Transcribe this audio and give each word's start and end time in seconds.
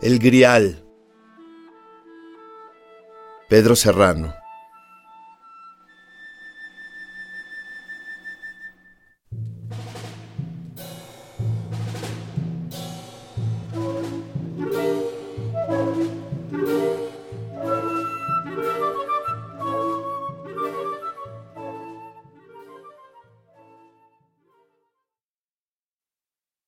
El 0.00 0.20
Grial. 0.20 0.84
Pedro 3.48 3.74
Serrano. 3.74 4.32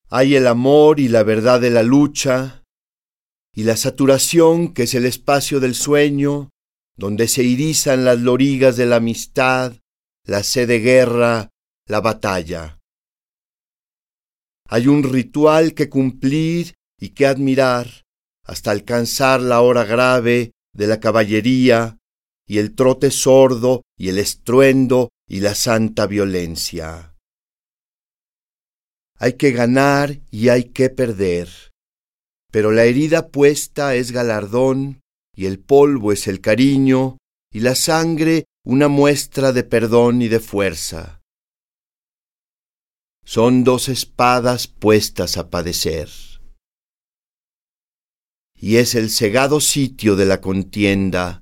Hay 0.08 0.34
el 0.34 0.48
amor 0.48 0.98
y 0.98 1.06
la 1.06 1.22
verdad 1.22 1.60
de 1.60 1.70
la 1.70 1.84
lucha, 1.84 2.59
y 3.54 3.64
la 3.64 3.76
saturación 3.76 4.72
que 4.72 4.84
es 4.84 4.94
el 4.94 5.06
espacio 5.06 5.60
del 5.60 5.74
sueño, 5.74 6.50
donde 6.96 7.28
se 7.28 7.42
irizan 7.42 8.04
las 8.04 8.20
lorigas 8.20 8.76
de 8.76 8.86
la 8.86 8.96
amistad, 8.96 9.76
la 10.24 10.42
sed 10.42 10.68
de 10.68 10.80
guerra, 10.80 11.50
la 11.86 12.00
batalla. 12.00 12.78
Hay 14.68 14.86
un 14.86 15.02
ritual 15.02 15.74
que 15.74 15.88
cumplir 15.88 16.74
y 17.00 17.10
que 17.10 17.26
admirar 17.26 18.04
hasta 18.44 18.70
alcanzar 18.70 19.40
la 19.40 19.60
hora 19.62 19.84
grave 19.84 20.52
de 20.72 20.86
la 20.86 21.00
caballería 21.00 21.98
y 22.46 22.58
el 22.58 22.74
trote 22.74 23.10
sordo 23.10 23.82
y 23.96 24.08
el 24.08 24.18
estruendo 24.18 25.10
y 25.28 25.40
la 25.40 25.54
santa 25.54 26.06
violencia. 26.06 27.16
Hay 29.18 29.34
que 29.34 29.52
ganar 29.52 30.20
y 30.30 30.48
hay 30.48 30.64
que 30.64 30.90
perder. 30.90 31.69
Pero 32.50 32.72
la 32.72 32.84
herida 32.84 33.28
puesta 33.28 33.94
es 33.94 34.12
galardón, 34.12 35.00
y 35.34 35.46
el 35.46 35.58
polvo 35.58 36.12
es 36.12 36.26
el 36.26 36.40
cariño, 36.40 37.18
y 37.52 37.60
la 37.60 37.74
sangre 37.74 38.44
una 38.64 38.88
muestra 38.88 39.52
de 39.52 39.64
perdón 39.64 40.22
y 40.22 40.28
de 40.28 40.40
fuerza. 40.40 41.20
Son 43.24 43.64
dos 43.64 43.88
espadas 43.88 44.66
puestas 44.66 45.36
a 45.36 45.50
padecer. 45.50 46.10
Y 48.54 48.76
es 48.76 48.94
el 48.94 49.08
cegado 49.08 49.60
sitio 49.60 50.16
de 50.16 50.26
la 50.26 50.40
contienda, 50.40 51.40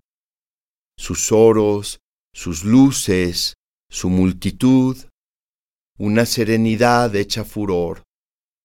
sus 0.97 1.33
oros, 1.33 1.99
sus 2.33 2.65
luces, 2.65 3.55
su 3.91 4.11
multitud, 4.11 4.97
una 5.99 6.27
serenidad 6.27 7.17
hecha 7.17 7.45
furor, 7.45 8.05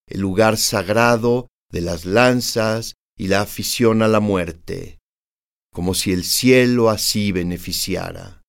el 0.07 0.21
lugar 0.21 0.57
sagrado 0.57 1.47
de 1.73 1.81
las 1.81 2.05
lanzas 2.05 2.93
y 3.17 3.27
la 3.27 3.41
afición 3.41 4.03
a 4.03 4.07
la 4.07 4.19
muerte, 4.19 4.99
como 5.73 5.95
si 5.95 6.13
el 6.13 6.23
cielo 6.23 6.91
así 6.91 7.31
beneficiara. 7.31 8.43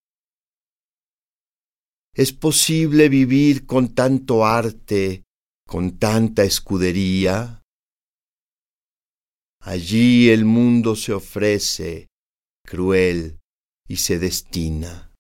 ¿Es 2.15 2.35
posible 2.35 3.09
vivir 3.09 3.65
con 3.65 3.95
tanto 3.95 4.45
arte, 4.45 5.25
con 5.67 5.99
tanta 5.99 6.45
escudería? 6.45 7.63
Allí 9.63 10.29
el 10.29 10.45
mundo 10.45 10.95
se 10.95 11.15
ofrece, 11.15 12.09
cruel, 12.63 13.41
y 13.89 13.97
se 13.97 14.19
destina. 14.19 15.14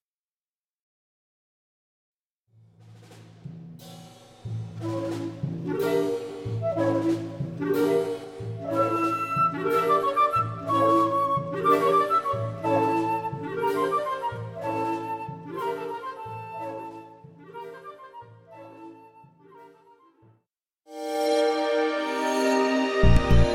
you 23.04 23.53